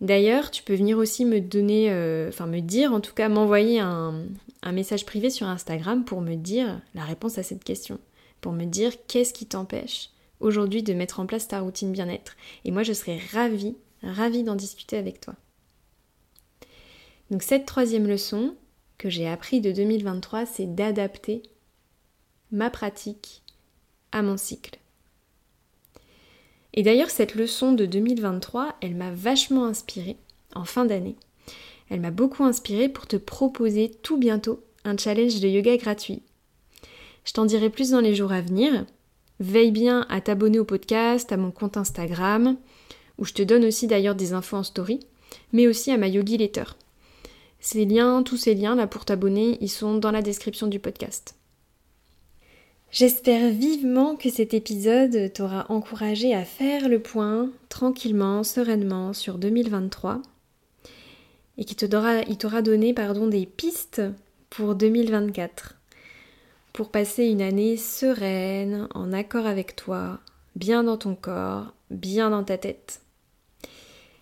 D'ailleurs, 0.00 0.52
tu 0.52 0.62
peux 0.62 0.76
venir 0.76 0.98
aussi 0.98 1.24
me 1.24 1.40
donner, 1.40 1.90
euh, 1.90 2.28
enfin 2.28 2.46
me 2.46 2.60
dire, 2.60 2.92
en 2.92 3.00
tout 3.00 3.12
cas 3.12 3.28
m'envoyer 3.28 3.80
un, 3.80 4.22
un, 4.62 4.70
message 4.70 5.04
privé 5.04 5.30
sur 5.30 5.48
Instagram 5.48 6.04
pour 6.04 6.20
me 6.20 6.36
dire 6.36 6.80
la 6.94 7.02
réponse 7.02 7.36
à 7.36 7.42
cette 7.42 7.64
question, 7.64 7.98
pour 8.40 8.52
me 8.52 8.66
dire 8.66 8.92
qu'est-ce 9.08 9.34
qui 9.34 9.46
t'empêche 9.46 10.10
aujourd'hui 10.38 10.84
de 10.84 10.94
mettre 10.94 11.18
en 11.18 11.26
place 11.26 11.48
ta 11.48 11.58
routine 11.58 11.90
bien-être. 11.90 12.36
Et 12.64 12.70
moi, 12.70 12.84
je 12.84 12.92
serais 12.92 13.18
ravie, 13.32 13.74
ravie 14.04 14.44
d'en 14.44 14.54
discuter 14.54 14.96
avec 14.96 15.20
toi. 15.20 15.34
Donc 17.32 17.42
cette 17.42 17.66
troisième 17.66 18.06
leçon 18.06 18.54
que 18.98 19.08
j'ai 19.08 19.28
appris 19.28 19.60
de 19.60 19.72
2023, 19.72 20.44
c'est 20.44 20.74
d'adapter 20.74 21.42
ma 22.50 22.68
pratique 22.68 23.42
à 24.12 24.22
mon 24.22 24.36
cycle. 24.36 24.78
Et 26.74 26.82
d'ailleurs, 26.82 27.10
cette 27.10 27.34
leçon 27.34 27.72
de 27.72 27.86
2023, 27.86 28.76
elle 28.80 28.94
m'a 28.94 29.10
vachement 29.10 29.64
inspirée 29.64 30.16
en 30.54 30.64
fin 30.64 30.84
d'année. 30.84 31.16
Elle 31.90 32.00
m'a 32.00 32.10
beaucoup 32.10 32.44
inspirée 32.44 32.88
pour 32.88 33.06
te 33.06 33.16
proposer 33.16 33.90
tout 34.02 34.18
bientôt 34.18 34.62
un 34.84 34.96
challenge 34.96 35.40
de 35.40 35.48
yoga 35.48 35.76
gratuit. 35.76 36.22
Je 37.24 37.32
t'en 37.32 37.46
dirai 37.46 37.70
plus 37.70 37.90
dans 37.90 38.00
les 38.00 38.14
jours 38.14 38.32
à 38.32 38.40
venir. 38.40 38.84
Veille 39.40 39.70
bien 39.70 40.06
à 40.08 40.20
t'abonner 40.20 40.58
au 40.58 40.64
podcast, 40.64 41.30
à 41.32 41.36
mon 41.36 41.50
compte 41.50 41.76
Instagram, 41.76 42.56
où 43.18 43.24
je 43.24 43.34
te 43.34 43.42
donne 43.42 43.64
aussi 43.64 43.86
d'ailleurs 43.86 44.14
des 44.14 44.32
infos 44.32 44.56
en 44.56 44.62
story, 44.62 45.00
mais 45.52 45.66
aussi 45.66 45.90
à 45.90 45.96
ma 45.96 46.08
Yogi 46.08 46.36
Letter. 46.36 46.64
Ces 47.60 47.84
liens, 47.84 48.22
tous 48.22 48.36
ces 48.36 48.54
liens 48.54 48.74
là 48.74 48.86
pour 48.86 49.04
t'abonner, 49.04 49.58
ils 49.60 49.70
sont 49.70 49.96
dans 49.96 50.10
la 50.10 50.22
description 50.22 50.66
du 50.66 50.78
podcast. 50.78 51.34
J'espère 52.90 53.50
vivement 53.50 54.16
que 54.16 54.30
cet 54.30 54.54
épisode 54.54 55.32
t'aura 55.34 55.66
encouragé 55.68 56.34
à 56.34 56.44
faire 56.44 56.88
le 56.88 57.00
point 57.00 57.50
tranquillement, 57.68 58.44
sereinement 58.44 59.12
sur 59.12 59.36
2023 59.36 60.22
et 61.58 61.64
qu'il 61.64 61.76
t'aura 61.76 62.62
donné 62.62 62.94
pardon, 62.94 63.26
des 63.26 63.44
pistes 63.44 64.00
pour 64.48 64.74
2024 64.74 65.74
pour 66.72 66.90
passer 66.90 67.26
une 67.26 67.42
année 67.42 67.76
sereine, 67.76 68.86
en 68.94 69.12
accord 69.12 69.46
avec 69.46 69.74
toi, 69.74 70.20
bien 70.54 70.84
dans 70.84 70.96
ton 70.96 71.16
corps, 71.16 71.74
bien 71.90 72.30
dans 72.30 72.44
ta 72.44 72.56
tête. 72.56 73.00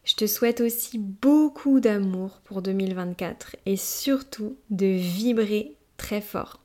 Je 0.06 0.14
te 0.14 0.26
souhaite 0.26 0.60
aussi 0.60 0.98
beaucoup 0.98 1.80
d'amour 1.80 2.40
pour 2.44 2.62
2024 2.62 3.56
et 3.66 3.76
surtout 3.76 4.56
de 4.70 4.86
vibrer 4.86 5.76
très 5.96 6.20
fort. 6.20 6.60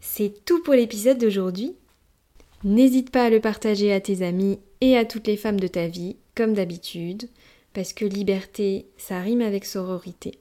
C'est 0.00 0.44
tout 0.44 0.62
pour 0.62 0.74
l'épisode 0.74 1.18
d'aujourd'hui. 1.18 1.74
N'hésite 2.62 3.10
pas 3.10 3.24
à 3.24 3.30
le 3.30 3.40
partager 3.40 3.90
à 3.90 4.02
tes 4.02 4.22
amis 4.22 4.58
et 4.82 4.98
à 4.98 5.06
toutes 5.06 5.26
les 5.26 5.38
femmes 5.38 5.58
de 5.58 5.66
ta 5.66 5.88
vie 5.88 6.16
comme 6.34 6.52
d'habitude, 6.52 7.28
parce 7.72 7.94
que 7.94 8.04
liberté, 8.04 8.86
ça 8.98 9.20
rime 9.20 9.40
avec 9.40 9.64
sororité. 9.64 10.38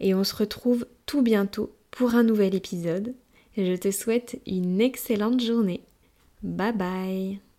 Et 0.00 0.14
on 0.14 0.24
se 0.24 0.34
retrouve 0.34 0.86
tout 1.04 1.20
bientôt 1.20 1.74
pour 1.90 2.14
un 2.14 2.22
nouvel 2.22 2.54
épisode. 2.54 3.14
Je 3.56 3.76
te 3.76 3.90
souhaite 3.90 4.40
une 4.46 4.80
excellente 4.80 5.42
journée. 5.42 5.82
Bye 6.42 6.72
bye 6.72 7.49